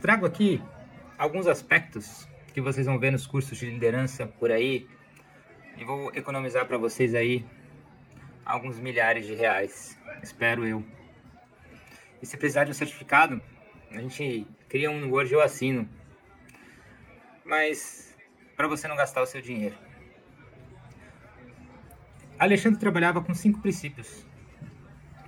[0.00, 0.62] Trago aqui
[1.18, 4.86] alguns aspectos que vocês vão ver nos cursos de liderança por aí
[5.76, 7.44] e vou economizar para vocês aí
[8.44, 10.84] alguns milhares de reais, espero eu.
[12.20, 13.40] E se precisar de um certificado,
[13.90, 15.88] a gente cria um Word eu assino.
[17.44, 18.16] Mas
[18.56, 19.76] para você não gastar o seu dinheiro.
[22.38, 24.26] Alexandre trabalhava com cinco princípios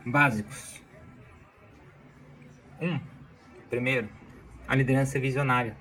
[0.05, 0.83] básicos.
[2.81, 3.01] Um,
[3.71, 4.09] primeiro,
[4.67, 5.77] a liderança visionária.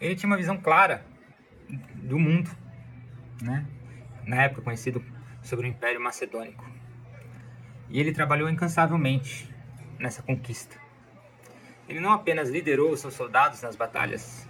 [0.00, 1.04] Ele tinha uma visão clara
[1.94, 2.50] do mundo,
[3.42, 3.66] né?
[4.24, 5.02] na época conhecido
[5.42, 6.64] sobre o Império Macedônico.
[7.88, 9.48] E ele trabalhou incansavelmente
[9.98, 10.76] nessa conquista.
[11.88, 14.46] Ele não apenas liderou seus soldados nas batalhas,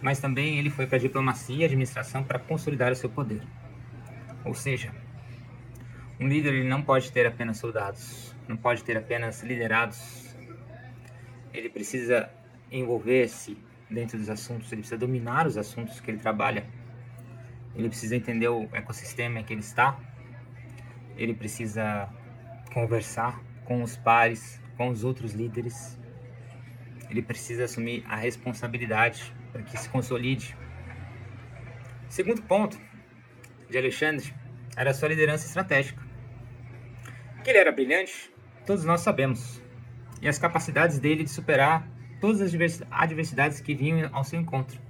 [0.00, 3.42] mas também ele foi para a diplomacia e administração para consolidar o seu poder.
[4.44, 4.92] Ou seja,
[6.20, 10.31] um líder ele não pode ter apenas soldados, não pode ter apenas liderados.
[11.52, 12.30] Ele precisa
[12.70, 13.56] envolver-se
[13.90, 16.64] dentro dos assuntos, ele precisa dominar os assuntos que ele trabalha.
[17.74, 19.98] Ele precisa entender o ecossistema em que ele está.
[21.16, 22.08] Ele precisa
[22.72, 25.98] conversar com os pares, com os outros líderes.
[27.10, 30.56] Ele precisa assumir a responsabilidade para que se consolide.
[32.08, 32.78] Segundo ponto
[33.68, 34.32] de Alexandre
[34.76, 36.02] era sua liderança estratégica.
[37.44, 38.32] Que ele era brilhante,
[38.66, 39.62] todos nós sabemos.
[40.22, 41.86] E as capacidades dele de superar
[42.20, 42.54] todas as
[42.90, 44.80] adversidades que vinham ao seu encontro.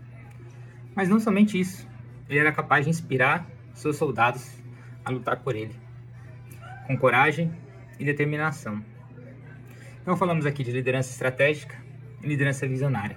[0.95, 1.89] Mas não somente isso,
[2.29, 4.55] ele era capaz de inspirar seus soldados
[5.05, 5.75] a lutar por ele,
[6.87, 7.51] com coragem
[7.99, 8.85] e determinação.
[10.03, 11.77] Então falamos aqui de liderança estratégica
[12.23, 13.17] e liderança visionária.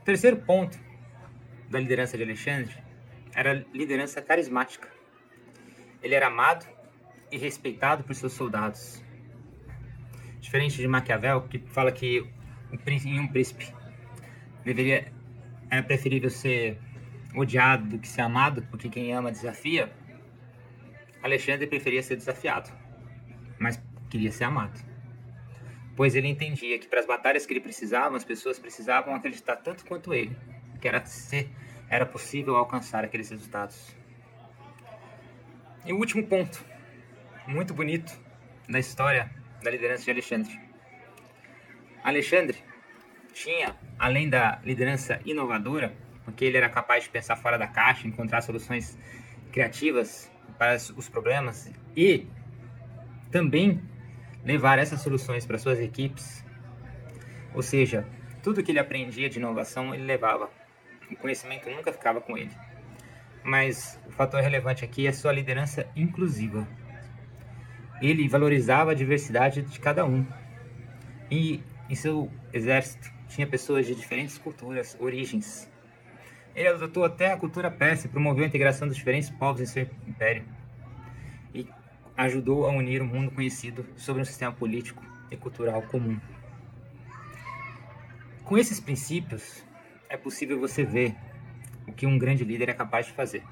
[0.00, 0.78] O terceiro ponto
[1.70, 2.76] da liderança de Alexandre
[3.34, 4.88] era liderança carismática.
[6.02, 6.66] Ele era amado
[7.30, 9.02] e respeitado por seus soldados.
[10.46, 12.24] Diferente de Maquiavel, que fala que
[13.04, 13.74] em um príncipe
[14.64, 15.12] deveria
[15.68, 16.78] é preferível ser
[17.34, 19.92] odiado do que ser amado, porque quem ama desafia.
[21.20, 22.70] Alexandre preferia ser desafiado,
[23.58, 24.80] mas queria ser amado.
[25.96, 29.84] Pois ele entendia que para as batalhas que ele precisava, as pessoas precisavam acreditar tanto
[29.84, 30.36] quanto ele,
[30.80, 31.50] que era ser,
[31.90, 33.96] era possível alcançar aqueles resultados.
[35.84, 36.64] E o último ponto,
[37.48, 38.16] muito bonito
[38.68, 40.60] da história da liderança de Alexandre.
[42.02, 42.56] Alexandre
[43.34, 45.92] tinha, além da liderança inovadora,
[46.24, 48.96] porque ele era capaz de pensar fora da caixa, encontrar soluções
[49.52, 52.26] criativas para os problemas e
[53.30, 53.82] também
[54.44, 56.44] levar essas soluções para suas equipes.
[57.52, 58.06] Ou seja,
[58.42, 60.48] tudo que ele aprendia de inovação ele levava.
[61.10, 62.52] O conhecimento nunca ficava com ele.
[63.42, 66.66] Mas o fator relevante aqui é sua liderança inclusiva.
[68.00, 70.26] Ele valorizava a diversidade de cada um.
[71.30, 75.70] E em seu exército tinha pessoas de diferentes culturas, origens.
[76.54, 79.88] Ele adotou até a cultura persa e promoveu a integração dos diferentes povos em seu
[80.06, 80.44] império.
[81.54, 81.68] E
[82.16, 86.18] ajudou a unir o mundo conhecido sobre um sistema político e cultural comum.
[88.44, 89.64] Com esses princípios,
[90.08, 91.14] é possível você ver
[91.86, 93.42] o que um grande líder é capaz de fazer.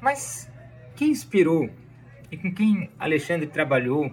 [0.00, 0.50] Mas
[0.96, 1.70] quem inspirou
[2.34, 4.12] e com quem Alexandre trabalhou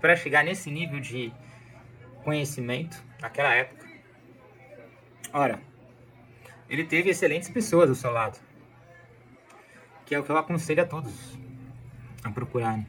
[0.00, 1.30] para chegar nesse nível de
[2.24, 3.86] conhecimento naquela época.
[5.34, 5.60] Ora,
[6.66, 8.40] ele teve excelentes pessoas ao seu lado,
[10.06, 11.38] que é o que eu aconselho a todos
[12.24, 12.86] a procurarem.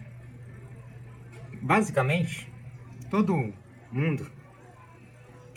[1.62, 2.50] Basicamente,
[3.10, 3.54] todo
[3.92, 4.32] mundo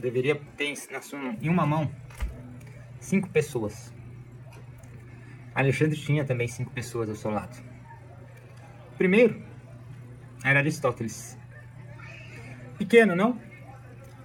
[0.01, 1.89] deveria ter na sua, em uma mão
[2.99, 3.95] cinco pessoas.
[5.55, 7.76] Alexandre tinha também cinco pessoas ao seu lado.
[8.97, 9.43] Primeiro
[10.43, 11.37] era Aristóteles,
[12.79, 13.39] Pequeno, não?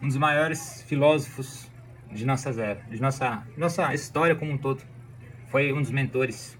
[0.01, 1.69] Um dos maiores filósofos
[2.09, 4.81] de nossa era, de nossa, nossa história como um todo.
[5.47, 6.57] Foi um dos mentores.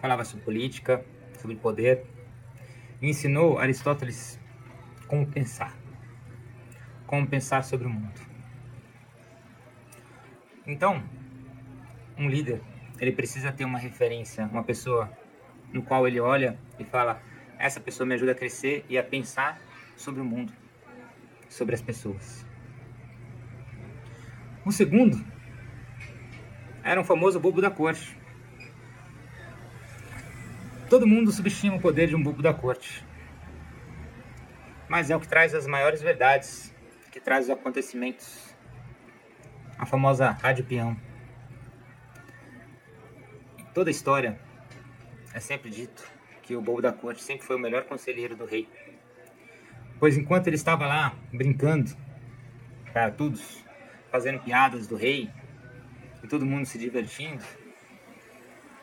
[0.00, 1.04] Falava sobre política,
[1.40, 2.04] sobre poder.
[3.00, 4.40] E ensinou Aristóteles
[5.06, 5.76] como pensar.
[7.06, 8.20] Como pensar sobre o mundo.
[10.66, 11.02] Então,
[12.18, 12.60] um líder,
[12.98, 15.10] ele precisa ter uma referência, uma pessoa
[15.72, 17.20] no qual ele olha e fala:
[17.58, 19.60] essa pessoa me ajuda a crescer e a pensar
[19.96, 20.52] sobre o mundo
[21.48, 22.44] sobre as pessoas.
[24.64, 25.24] O segundo
[26.82, 28.16] era um famoso bobo da corte.
[30.88, 33.04] Todo mundo subestima o poder de um bobo da corte.
[34.88, 36.72] Mas é o que traz as maiores verdades,
[37.10, 38.54] que traz os acontecimentos.
[39.78, 40.96] A famosa rádio peão.
[43.74, 44.40] Toda a história
[45.36, 46.02] é sempre dito
[46.42, 48.68] que o bobo da corte sempre foi o melhor conselheiro do rei
[49.98, 51.96] Pois enquanto ele estava lá brincando,
[52.92, 53.64] para todos,
[54.10, 55.30] fazendo piadas do rei,
[56.22, 57.42] e todo mundo se divertindo,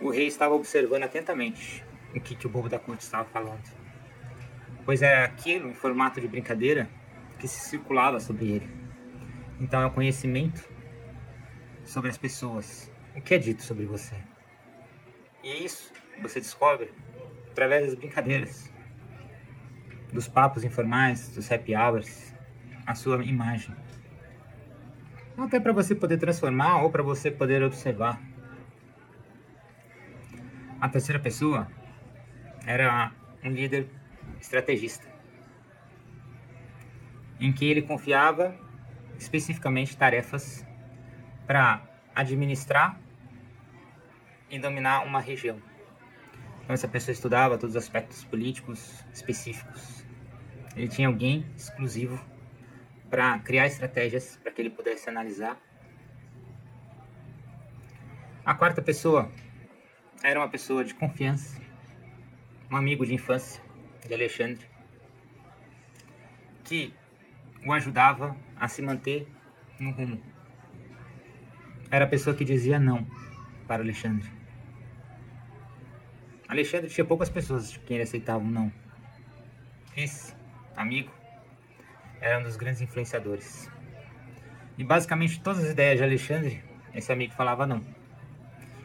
[0.01, 1.83] o rei estava observando atentamente
[2.15, 3.63] o que, que o bobo da corte estava falando.
[4.85, 6.89] Pois era aquilo, em formato de brincadeira,
[7.39, 8.69] que se circulava sobre ele.
[9.59, 10.67] Então é o conhecimento
[11.85, 14.15] sobre as pessoas, o que é dito sobre você.
[15.43, 16.91] E isso você descobre
[17.51, 18.71] através das brincadeiras,
[20.11, 22.33] dos papos informais, dos happy hours,
[22.85, 23.75] a sua imagem.
[25.37, 28.21] Até para você poder transformar ou para você poder observar.
[30.79, 31.67] A terceira pessoa
[32.65, 33.11] era
[33.43, 33.87] um líder
[34.39, 35.07] estrategista,
[37.39, 38.55] em que ele confiava
[39.17, 40.65] especificamente tarefas
[41.47, 41.81] para
[42.13, 42.99] administrar
[44.49, 45.59] e dominar uma região.
[46.63, 50.05] Então essa pessoa estudava todos os aspectos políticos específicos.
[50.75, 52.19] Ele tinha alguém exclusivo
[53.09, 55.59] para criar estratégias para que ele pudesse analisar.
[58.45, 59.31] A quarta pessoa
[60.23, 61.61] era uma pessoa de confiança,
[62.71, 63.61] um amigo de infância
[64.05, 64.65] de Alexandre,
[66.63, 66.93] que
[67.65, 69.27] o ajudava a se manter
[69.79, 70.21] no rumo.
[71.91, 73.05] Era a pessoa que dizia não
[73.67, 74.42] para Alexandre.
[76.53, 78.71] Alexandre tinha poucas pessoas que ele aceitava não.
[79.97, 80.35] Esse
[80.75, 81.11] amigo
[82.21, 83.67] era um dos grandes influenciadores.
[84.77, 86.63] E basicamente todas as ideias de Alexandre,
[86.93, 87.83] esse amigo falava não.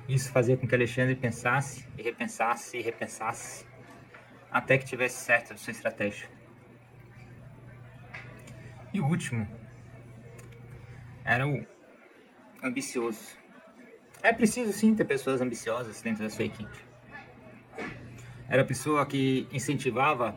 [0.09, 3.67] Isso fazia com que Alexandre pensasse e repensasse e repensasse
[4.51, 6.27] até que tivesse certo a sua estratégia.
[8.95, 9.47] E o último
[11.23, 11.67] era o
[12.63, 13.37] ambicioso.
[14.23, 16.88] É preciso sim ter pessoas ambiciosas dentro da sua equipe.
[18.49, 20.35] Era a pessoa que incentivava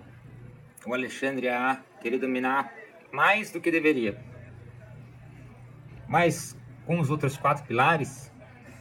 [0.86, 2.74] o Alexandre a querer dominar
[3.12, 4.20] mais do que deveria.
[6.08, 8.32] Mas com os outros quatro pilares,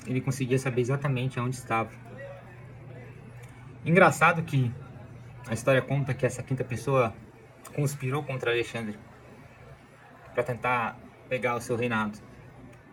[0.06, 1.90] ele conseguia saber exatamente onde estava.
[3.84, 4.72] Engraçado que
[5.46, 7.14] a história conta que essa quinta pessoa
[7.74, 8.98] conspirou contra Alexandre
[10.34, 10.98] para tentar
[11.28, 12.18] pegar o seu reinado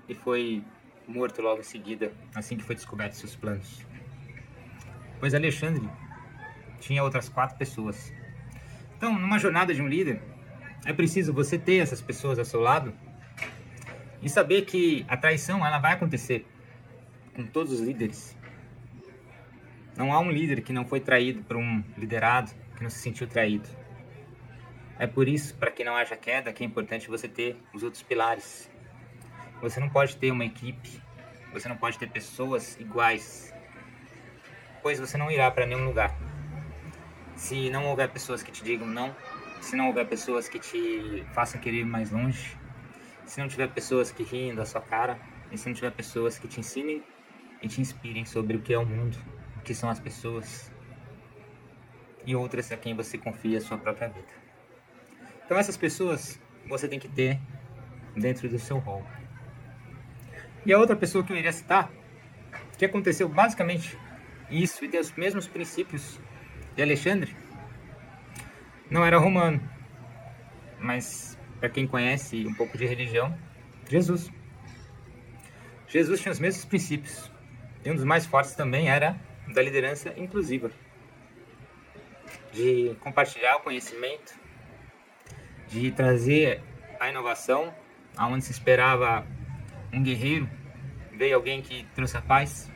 [0.07, 0.63] e foi
[1.07, 3.86] morto logo em seguida, assim que foi descoberto seus planos.
[5.19, 5.89] Pois Alexandre
[6.79, 8.13] tinha outras quatro pessoas.
[8.97, 10.21] Então, numa jornada de um líder,
[10.85, 12.94] é preciso você ter essas pessoas ao seu lado
[14.21, 16.45] e saber que a traição ela vai acontecer
[17.35, 18.35] com todos os líderes.
[19.95, 23.27] Não há um líder que não foi traído por um liderado que não se sentiu
[23.27, 23.68] traído.
[25.00, 28.01] É por isso, para que não haja queda, que é importante você ter os outros
[28.01, 28.69] pilares.
[29.62, 31.01] Você não pode ter uma equipe,
[31.51, 33.53] você não pode ter pessoas iguais,
[34.81, 36.15] pois você não irá para nenhum lugar.
[37.38, 39.16] Se não houver pessoas que te digam não,
[39.62, 42.57] se não houver pessoas que te façam querer ir mais longe,
[43.25, 45.19] se não tiver pessoas que riem da sua cara,
[45.51, 47.04] e se não tiver pessoas que te ensinem
[47.62, 49.16] e te inspirem sobre o que é o mundo,
[49.56, 50.72] o que são as pessoas
[52.25, 54.34] e outras a quem você confia a sua própria vida.
[55.45, 57.39] Então essas pessoas você tem que ter
[58.16, 59.06] dentro do seu rol.
[60.66, 61.89] E a outra pessoa que eu iria citar,
[62.78, 63.98] que aconteceu basicamente
[64.50, 66.19] isso e tem os mesmos princípios
[66.77, 67.35] de Alexandre
[68.88, 69.59] não era romano,
[70.79, 73.35] mas para quem conhece um pouco de religião,
[73.89, 74.31] Jesus.
[75.88, 77.31] Jesus tinha os mesmos princípios.
[77.84, 80.69] E um dos mais fortes também era da liderança inclusiva,
[82.53, 84.36] de compartilhar o conhecimento,
[85.69, 86.62] de trazer
[87.00, 87.74] a inovação,
[88.15, 89.25] aonde se esperava
[89.91, 90.48] um guerreiro,
[91.13, 92.72] veio alguém que trouxe a paz,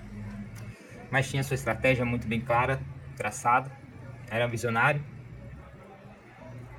[1.12, 2.82] mas tinha sua estratégia muito bem clara,
[3.16, 3.81] traçada
[4.32, 5.04] era visionário,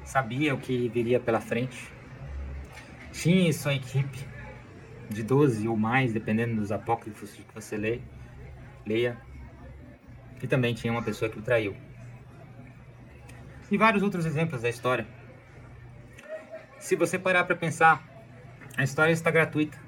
[0.05, 1.93] sabia o que viria pela frente,
[3.13, 4.19] tinha sua equipe
[5.11, 8.01] de 12 ou mais, dependendo dos apócrifos que você lê,
[8.87, 9.19] leia,
[10.43, 11.77] e também tinha uma pessoa que o traiu.
[13.71, 15.07] E vários outros exemplos da história.
[16.79, 18.03] Se você parar para pensar,
[18.77, 19.79] a história está gratuita.